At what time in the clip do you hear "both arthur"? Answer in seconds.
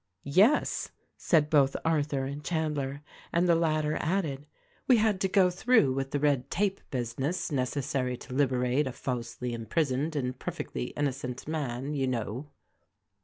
1.51-2.25